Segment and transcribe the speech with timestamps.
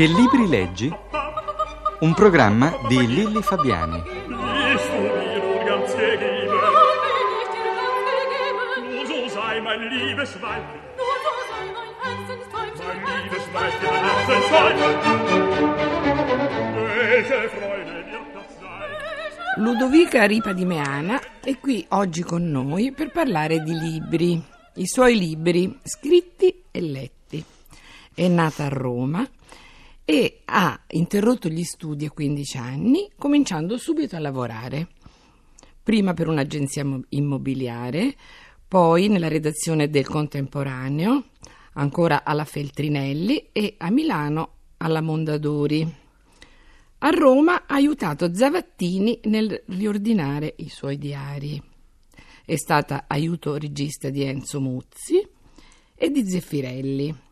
[0.00, 0.90] Che libri leggi?
[1.98, 4.02] Un programma di Lilli Fabiani.
[19.56, 24.42] Ludovica Ripa di Meana è qui oggi con noi per parlare di libri,
[24.76, 27.44] i suoi libri scritti e letti.
[28.14, 29.28] È nata a Roma
[30.10, 34.88] e ha interrotto gli studi a 15 anni, cominciando subito a lavorare.
[35.84, 38.16] Prima per un'agenzia mo- immobiliare,
[38.66, 41.26] poi nella redazione del Contemporaneo,
[41.74, 45.88] ancora alla Feltrinelli e a Milano alla Mondadori.
[46.98, 51.62] A Roma ha aiutato Zavattini nel riordinare i suoi diari.
[52.44, 55.24] È stata aiuto regista di Enzo Muzzi
[55.94, 57.28] e di Zeffirelli.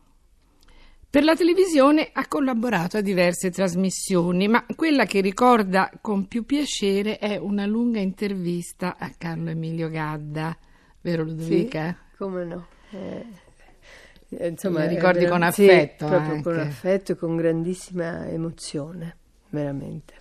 [1.11, 7.17] Per la televisione ha collaborato a diverse trasmissioni, ma quella che ricorda con più piacere
[7.17, 10.55] è una lunga intervista a Carlo Emilio Gadda,
[11.01, 11.97] vero Ludovica?
[12.11, 12.67] Sì, come no.
[12.91, 16.67] Eh, insomma, ricordi con sì, affetto proprio con anche.
[16.67, 19.17] affetto e con grandissima emozione,
[19.49, 20.13] veramente.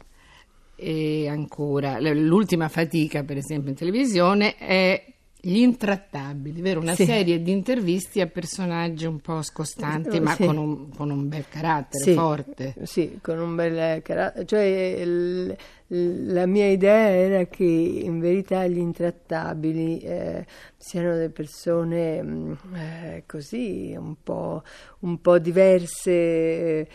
[0.74, 5.04] E ancora, l'ultima fatica, per esempio, in televisione è
[5.40, 6.80] Gli Intrattabili, vero?
[6.80, 7.04] Una Sì.
[7.04, 10.44] serie di interviste a personaggi un po' scostanti, Eh, ma sì.
[10.44, 12.74] con, un, con un bel carattere Sì, forte.
[12.82, 14.44] Sì, con un bel carattere.
[14.44, 14.62] Cioè,
[15.00, 15.56] il-
[15.90, 20.44] la mia idea era che in verità gli intrattabili eh,
[20.76, 24.62] siano delle persone mh, eh, così, un po',
[25.00, 26.10] un po' diverse.
[26.10, 26.88] eh,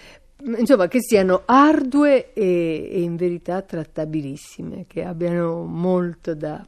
[0.57, 6.63] Insomma, che siano ardue e, e in verità trattabilissime, che abbiano molto da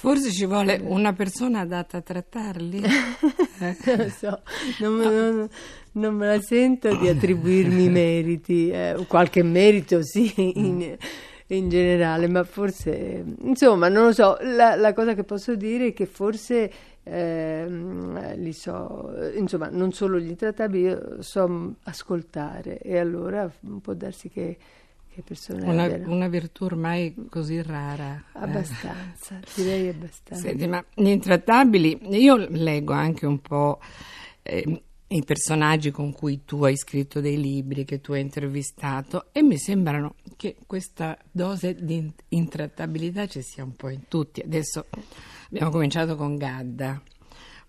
[0.00, 2.82] Forse ci vuole una persona adatta a trattarli.
[2.82, 3.76] Eh.
[3.84, 4.40] Non lo so,
[4.78, 5.48] non, me- non-
[5.92, 10.96] non me la sento di attribuirmi meriti, eh, qualche merito sì in,
[11.48, 15.92] in generale, ma forse, insomma, non lo so, la, la cosa che posso dire è
[15.92, 23.52] che forse ehm, li so, insomma, non solo gli intrattabili, io so ascoltare e allora
[23.82, 24.56] può darsi che,
[25.20, 28.16] che persone Una, abbiano- una virtù ormai così rara.
[28.16, 28.38] eh.
[28.38, 30.42] abbastanza, direi abbastanza.
[30.48, 33.78] Senti, ma gli intrattabili, io leggo anche un po'
[34.42, 39.42] eh, i personaggi con cui tu hai scritto dei libri, che tu hai intervistato, e
[39.42, 44.40] mi sembrano che questa dose di in- intrattabilità ci sia un po' in tutti.
[44.40, 44.86] Adesso
[45.48, 47.02] abbiamo cominciato con Gadda,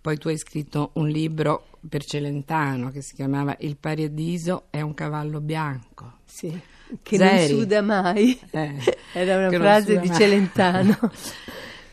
[0.01, 4.93] poi tu hai scritto un libro per Celentano che si chiamava Il paradiso è un
[4.93, 6.13] cavallo bianco.
[6.25, 6.59] Sì,
[7.03, 7.51] che Zeri.
[7.53, 8.39] non suda mai.
[8.51, 8.75] Eh,
[9.13, 10.17] Era una frase di mai.
[10.17, 10.97] Celentano.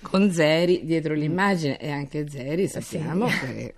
[0.00, 3.38] con Zeri dietro l'immagine e anche Zeri sappiamo Sì.
[3.40, 3.74] che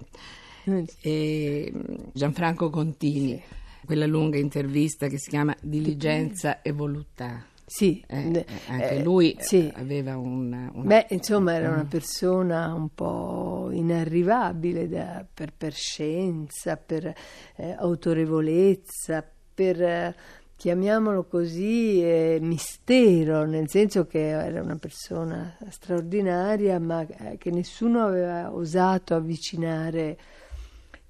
[1.01, 1.73] e
[2.13, 3.41] Gianfranco Contini
[3.85, 9.33] quella lunga intervista che si chiama Diligenza e voluttà Sì, Eh, eh, anche eh, lui
[9.33, 9.73] eh, sì.
[9.75, 13.40] aveva una, una- Beh, insomma, era una persona un po'
[13.71, 17.13] inarrivabile da- per, per scienza, per
[17.57, 20.15] eh, autorevolezza, per, eh,
[20.57, 28.05] chiamiamolo così, eh, mistero, nel senso che era una persona straordinaria, ma eh, che nessuno
[28.05, 30.19] aveva osato avvicinare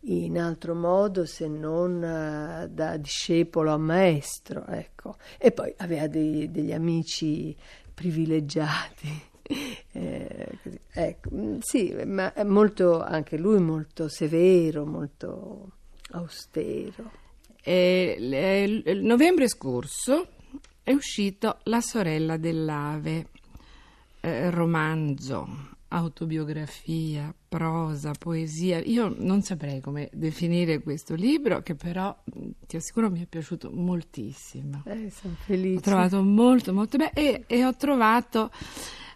[0.04, 5.16] in altro modo se non eh, da discepolo a maestro, ecco.
[5.36, 7.56] E poi aveva dei- degli amici
[7.92, 9.29] privilegiati.
[9.92, 10.48] eh.
[10.92, 15.70] Ecco, mm, sì, ma è molto, anche lui molto severo, molto
[16.12, 17.10] austero.
[17.62, 20.28] E l- il novembre scorso
[20.82, 23.26] è uscito La sorella dell'ave
[24.20, 28.78] eh, romanzo autobiografia, prosa, poesia.
[28.78, 33.70] Io non saprei come definire questo libro, che però mh, ti assicuro mi è piaciuto
[33.72, 34.82] moltissimo.
[34.86, 35.78] Eh, sono felice.
[35.78, 38.50] Ho trovato molto, molto bello e, e ho trovato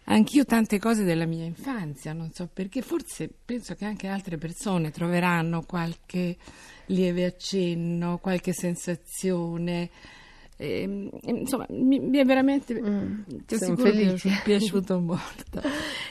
[0.05, 4.91] anch'io tante cose della mia infanzia, non so perché, forse penso che anche altre persone
[4.91, 6.37] troveranno qualche
[6.87, 9.91] lieve accenno, qualche sensazione.
[10.57, 14.31] Ehm, insomma, mi, mi è veramente Mm, ti assicuro felice.
[14.45, 15.61] piaciuto molto.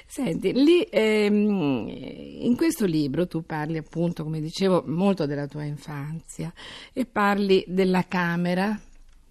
[0.05, 6.51] Senti, lì ehm, in questo libro tu parli appunto, come dicevo, molto della tua infanzia
[6.91, 8.77] e parli della camera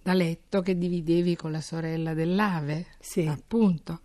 [0.01, 3.25] da letto che dividevi con la sorella dell'ave, Sì.
[3.25, 4.01] appunto.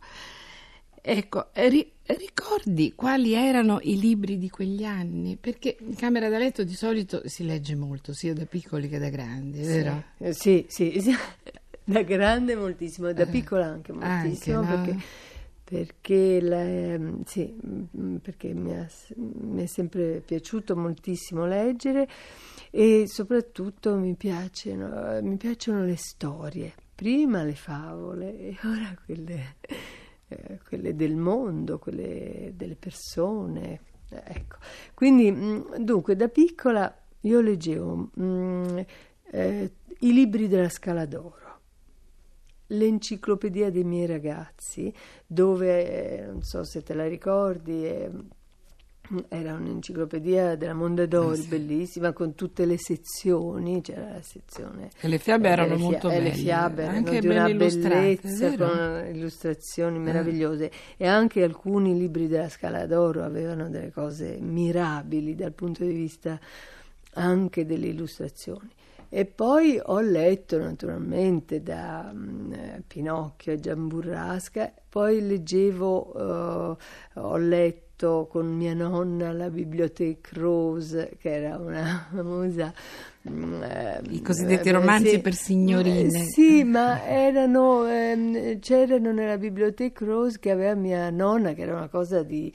[1.10, 5.37] Ecco, ri- ricordi quali erano i libri di quegli anni?
[5.37, 9.08] Perché in camera da letto di solito si legge molto, sia da piccoli che da
[9.08, 10.02] grandi, vero?
[10.19, 11.14] Eh, Sì, sì, sì.
[11.82, 14.82] da grande moltissimo, da piccola anche moltissimo, anche, no?
[14.82, 14.99] perché,
[15.64, 22.06] perché, la- ehm, sì, mm, perché mi, ha- mi è sempre piaciuto moltissimo leggere
[22.70, 29.55] e soprattutto mi piacciono, mi piacciono le storie, prima le favole e ora quelle,
[30.28, 33.80] eh, quelle del mondo, quelle delle persone.
[34.08, 34.56] Ecco.
[34.94, 38.78] Quindi, mm, dunque, da piccola io leggevo mh, mm,
[39.30, 41.46] eh, i libri della Scala d'Oro
[42.69, 44.92] l'enciclopedia dei miei ragazzi,
[45.26, 48.10] dove, eh, non so se te la ricordi, eh,
[49.28, 51.49] era un'enciclopedia della Mondadori, eh sì.
[51.49, 54.90] bellissima, con tutte le sezioni, c'era la sezione...
[55.00, 56.28] E le fiabe erano fia- molto belle.
[56.28, 60.66] Le fiabe erano di una bellezza, con illustrazioni meravigliose.
[60.66, 60.72] Eh.
[60.99, 66.38] E anche alcuni libri della Scala d'Oro avevano delle cose mirabili dal punto di vista
[67.14, 68.69] anche delle illustrazioni.
[69.10, 76.76] E poi ho letto naturalmente da um, Pinocchio a Giamburrasca, poi leggevo, uh,
[77.20, 82.72] ho letto con mia nonna la Bibliothèque Rose, che era una famosa...
[83.28, 83.62] Mm,
[84.10, 86.24] I cosiddetti romanzi sì, per signorine.
[86.26, 91.88] Sì, ma erano, ehm, c'erano nella Bibliothèque Rose che aveva mia nonna, che era una
[91.88, 92.50] cosa di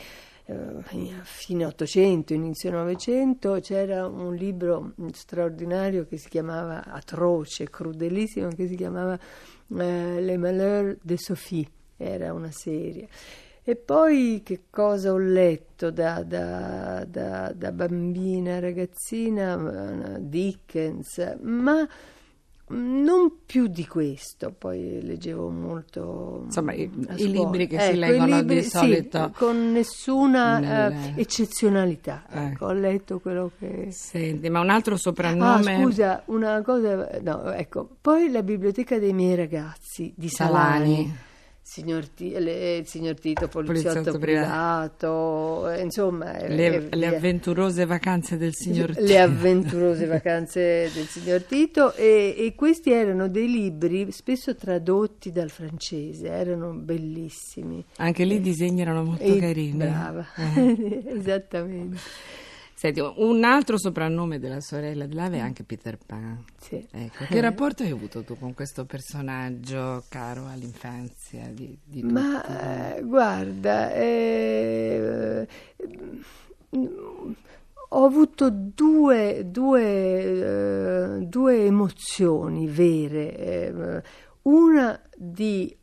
[0.46, 0.82] eh,
[1.24, 8.76] fine 800, inizio 900, c'era un libro straordinario che si chiamava, atroce, crudelissimo, che si
[8.76, 11.68] chiamava eh, Les Malheurs de Sophie,
[11.98, 13.08] era una serie.
[13.66, 20.18] E poi che cosa ho letto da, da, da, da bambina, ragazzina?
[20.20, 21.88] Dickens, ma
[22.66, 26.42] non più di questo, poi leggevo molto.
[26.46, 29.26] Insomma, i, i libri che ecco, si leggono libri, di solito.
[29.28, 31.14] Sì, con nessuna nelle...
[31.16, 32.26] uh, eccezionalità.
[32.30, 32.46] Eh.
[32.48, 33.88] Ecco, ho letto quello che.
[33.92, 35.76] Senti, ma un altro soprannome.
[35.76, 37.10] Ah, scusa, una cosa.
[37.22, 37.88] No, ecco.
[38.02, 40.96] Poi la biblioteca dei miei ragazzi di Salani.
[40.96, 41.32] Salani
[41.64, 46.46] signor, T- le, il signor Tito, poliziotto, poliziotto privato, privato, insomma...
[46.46, 49.02] Le, le, avventurose vacanze del signor Tito.
[49.08, 55.50] Le avventurose vacanze del signor Tito e, e, questi erano dei libri spesso tradotti dal
[55.50, 57.84] francese, erano bellissimi.
[57.98, 59.78] Anche lì i disegni erano molto e, carini.
[59.78, 61.04] Brava, eh.
[61.16, 61.98] esattamente.
[62.84, 66.44] Senti, un altro soprannome della sorella dell'Ave è anche Peter Pan.
[66.60, 66.86] Sì.
[66.92, 72.14] Ecco, che rapporto hai avuto tu con questo personaggio caro all'infanzia di, di tutti?
[72.14, 75.48] Ma eh, guarda, eh,
[77.88, 84.04] ho avuto due, due, eh, due emozioni vere, eh,
[84.42, 85.74] una di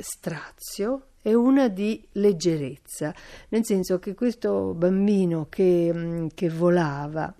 [0.00, 3.14] strazio e una di leggerezza,
[3.48, 7.34] nel senso che questo bambino che, mm, che volava,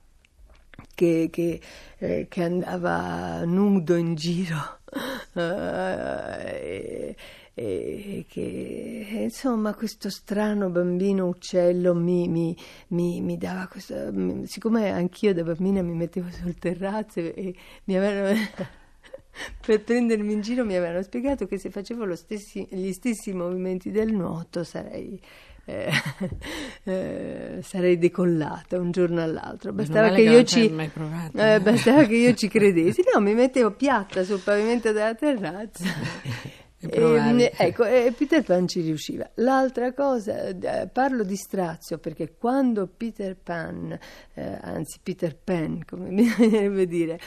[0.94, 1.60] che, che,
[1.98, 4.80] eh, che, andava nudo in giro,
[5.34, 7.16] eh,
[7.52, 12.56] e che insomma questo strano bambino uccello mi, mi,
[12.88, 17.54] mi, mi dava questo siccome anch'io da bambina mi mettevo sul terrazzo e
[17.84, 18.38] mi avevano
[19.64, 24.12] per prendermi in giro mi avevano spiegato che se facevo stessi, gli stessi movimenti del
[24.12, 25.20] nuoto sarei,
[25.64, 25.90] eh,
[26.84, 29.72] eh, sarei decollata un giorno all'altro.
[29.72, 33.02] Bastava che, io ci, eh, bastava che io ci credessi.
[33.12, 35.84] No, mi mettevo piatta sul pavimento della terrazza.
[36.82, 39.28] E, ecco, e Peter Pan ci riusciva.
[39.34, 43.98] L'altra cosa, eh, parlo di strazio perché quando Peter Pan,
[44.32, 47.20] eh, anzi Peter Pan, come bisognerebbe dire,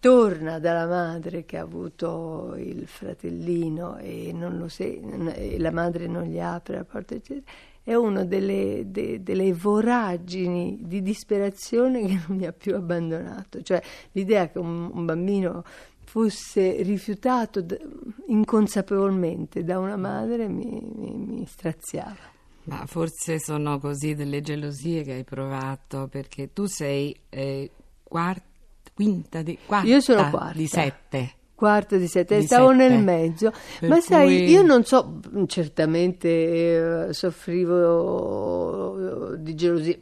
[0.00, 4.34] torna dalla madre che ha avuto il fratellino e,
[4.68, 5.00] se-
[5.34, 7.50] e la madre non gli apre la porta, eccetera,
[7.82, 13.62] è una delle, de- delle, voragini di disperazione che non mi ha più abbandonato.
[13.62, 15.64] Cioè l'idea che un, un bambino
[16.04, 17.78] fosse rifiutato d-
[18.26, 22.36] inconsapevolmente da una madre mi, mi, mi straziava.
[22.64, 27.70] Ma forse sono così delle gelosie che hai provato perché tu sei eh,
[28.02, 28.47] quarta
[28.94, 32.88] quinta di, quarta io sono quarta di sette quarta di sette, di stavo sette.
[32.88, 33.52] nel mezzo.
[33.80, 38.94] Per Ma sai, io non so, certamente eh, soffrivo
[39.36, 39.98] di gelosia,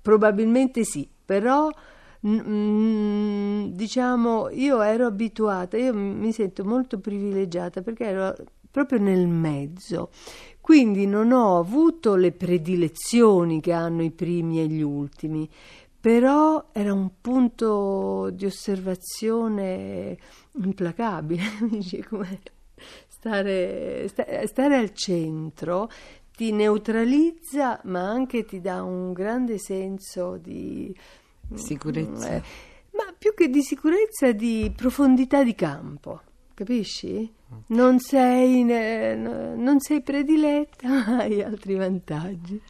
[0.00, 1.68] probabilmente sì, però
[2.24, 8.32] mm, diciamo io ero abituata, io mi sento molto privilegiata perché ero
[8.70, 10.10] proprio nel mezzo.
[10.60, 15.48] Quindi non ho avuto le predilezioni che hanno i primi e gli ultimi
[16.02, 20.18] però era un punto di osservazione
[20.54, 21.44] implacabile,
[23.06, 25.88] stare, stare al centro
[26.34, 30.92] ti neutralizza ma anche ti dà un grande senso di
[31.54, 32.34] sicurezza.
[32.34, 32.42] Eh,
[32.96, 36.20] ma più che di sicurezza, di profondità di campo,
[36.52, 37.32] capisci?
[37.68, 42.60] Non sei, non sei prediletta, ma hai altri vantaggi.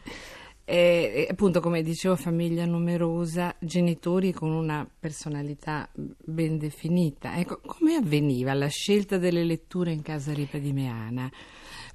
[0.65, 7.37] E, appunto, come dicevo, famiglia numerosa, genitori con una personalità ben definita.
[7.37, 11.29] Ecco, come avveniva la scelta delle letture in casa Ripa di Meana?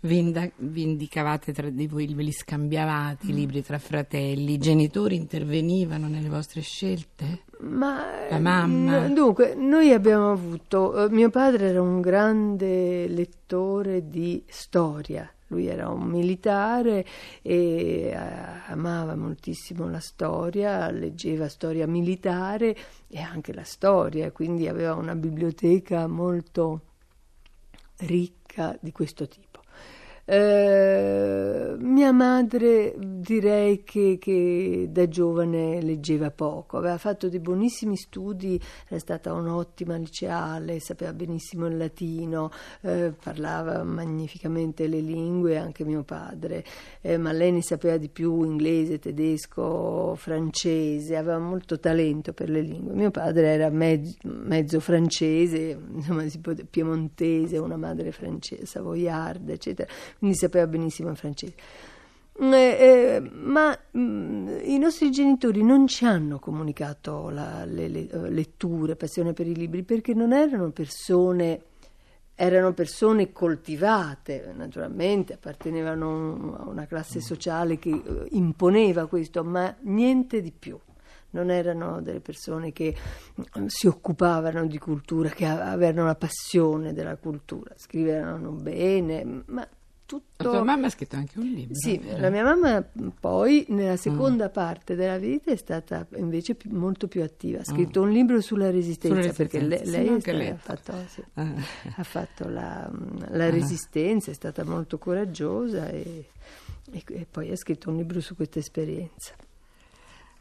[0.01, 4.59] Vi, inda- vi indicavate tra di voi, ve li scambiavate i libri tra fratelli, i
[4.59, 7.45] genitori intervenivano nelle vostre scelte?
[7.61, 9.07] Ma La mamma?
[9.09, 11.07] n- dunque, noi abbiamo avuto.
[11.07, 15.29] eh, mio padre era un grande lettore di storia.
[15.49, 17.05] Lui era un militare
[17.43, 18.15] e eh,
[18.67, 22.77] amava moltissimo la storia, leggeva storia militare
[23.09, 26.83] e anche la storia, quindi aveva una biblioteca molto
[27.99, 29.48] ricca di questo tipo.
[30.31, 38.61] Eh, mia madre direi che, che da giovane leggeva poco, aveva fatto dei buonissimi studi,
[38.89, 42.51] era stata un'ottima liceale, sapeva benissimo il latino,
[42.83, 46.63] eh, parlava magnificamente le lingue, anche mio padre,
[47.01, 52.61] eh, ma lei ne sapeva di più inglese, tedesco, francese, aveva molto talento per le
[52.61, 52.93] lingue.
[52.93, 56.25] Mio padre era mezzo, mezzo francese, insomma,
[56.69, 59.89] piemontese, una madre francese, savoiarda, eccetera
[60.19, 61.55] quindi sapeva benissimo il francese.
[62.41, 68.09] Mm, eh, eh, ma mm, i nostri genitori non ci hanno comunicato la- le, le-
[68.09, 71.63] eh, letture, passione per i libri, perché non erano persone,
[72.37, 80.41] erano persone coltivate, naturalmente appartenevano a una classe sociale che eh, imponeva questo, ma niente
[80.41, 80.79] di più.
[81.31, 82.95] Non erano delle persone che
[83.59, 89.69] mm, si occupavano di cultura, che avevano la passione della cultura, scrivevano bene, ma
[90.11, 90.51] La tutto...
[90.51, 91.75] tua mamma ha scritto anche un libro.
[91.75, 92.19] Sì, vero?
[92.21, 92.83] la mia mamma
[93.21, 98.01] poi nella seconda parte della vita è stata invece più- molto più attiva, ha scritto
[98.01, 101.55] un libro sulla resistenza, Sulla perché resistenza, sì, lei anche stata- ha fatto, sì, Ah.
[101.97, 102.91] ha fatto la,
[103.33, 106.25] la resistenza, è stata molto coraggiosa e,
[106.91, 109.35] e- e poi ha scritto un libro su questa esperienza.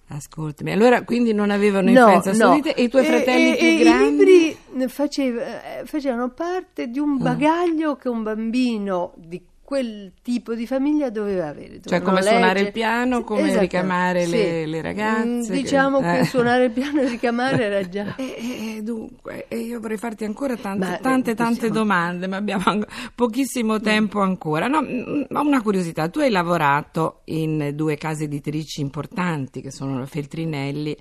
[0.09, 2.61] Ascoltami, allora quindi non avevano No, influenza no.
[2.61, 4.21] te e i tuoi fratelli e- più e grandi?
[4.23, 7.03] I libri faceva- eh, facevano parte di Ah.
[7.03, 11.81] un bagaglio che un bambino di quel tipo di famiglia doveva avere.
[11.83, 14.31] Cioè, come suonare leggere- il piano, come esattamente, ricamare sì.
[14.31, 16.23] le- le ragazze, Mm, che- Diciamo che eh.
[16.23, 18.15] suonare il piano e ricamare era già...
[18.17, 22.37] E, e dunque, e io vorrei farti ancora tante, Ma, tante, tante possiamo- domande, ma
[22.37, 24.67] abbiamo an- pochissimo tempo ancora.
[24.67, 29.99] No, mm, ho una curiosità, tu hai lavorato in due case editrici importanti, che sono
[29.99, 30.95] la Feltrinelli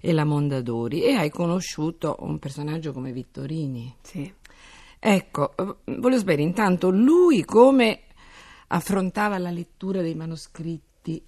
[0.00, 3.94] e la Mondadori, e hai conosciuto un personaggio come Vittorini.
[4.02, 4.34] Sì.
[5.00, 8.00] Ecco, voglio sapere intanto lui come
[8.68, 11.22] affrontava la lettura dei manoscritti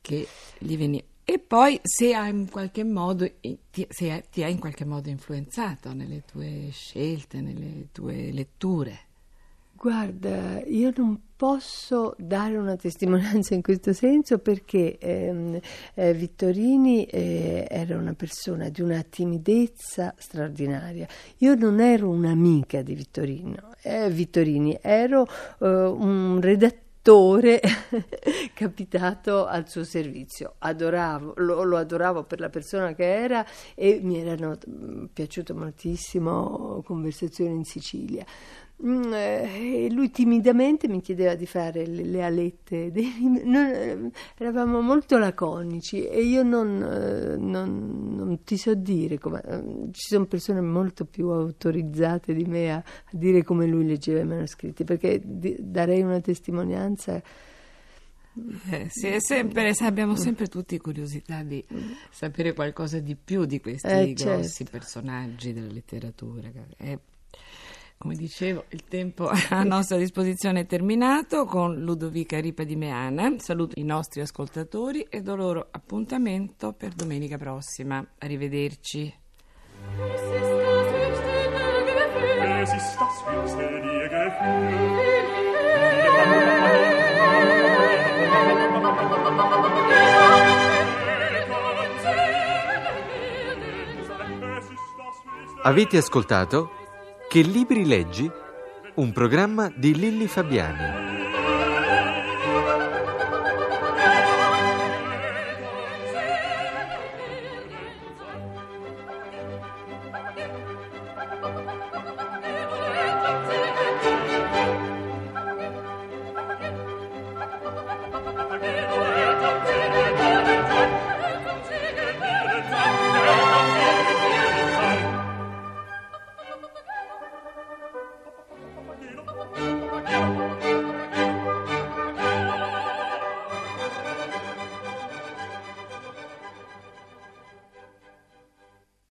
[0.00, 0.26] che
[0.58, 3.24] gli venivano e poi se ha in qualche modo
[3.70, 8.98] ti, se ti ha in qualche modo influenzato nelle tue scelte, nelle tue letture.
[9.72, 15.58] Guarda, io non posso dare una testimonianza in questo senso perché ehm,
[15.94, 21.08] eh, Vittorini eh, era una persona di una timidezza straordinaria.
[21.38, 25.26] Io non ero un'amica di Vittorino, eh, Vittorini, ero
[25.60, 27.58] eh, un redattore
[28.52, 30.56] capitato al suo servizio.
[30.58, 36.82] Adoravo, lo, lo adoravo per la persona che era e mi erano mm, piaciute moltissimo
[36.84, 38.26] conversazioni in Sicilia.
[38.82, 43.12] Mm, eh, e lui timidamente mi chiedeva di fare le, le alette dei.
[43.44, 49.42] Noi, eh, eravamo molto laconici e io non, eh, non- non ti so dire come.
[49.42, 54.20] eh, ci sono persone molto più autorizzate di me a, a dire come lui leggeva
[54.20, 57.20] i manoscritti, perché di- darei una testimonianza.
[58.70, 61.62] Eh, sì, è sempre, abbiamo sempre tutti curiosità di
[62.10, 64.78] sapere qualcosa di più di questi Eh, grossi certo.
[64.78, 66.48] personaggi della letteratura.
[66.78, 66.98] Eh,
[68.00, 73.34] come dicevo, il tempo a nostra disposizione è terminato con Ludovica Ripa di Meana.
[73.36, 78.02] Saluto i nostri ascoltatori e do loro appuntamento per domenica prossima.
[78.16, 79.14] Arrivederci.
[95.62, 96.79] Avete ascoltato
[97.30, 98.28] Che libri leggi?
[98.94, 101.09] Un programma di Lilli Fabiani.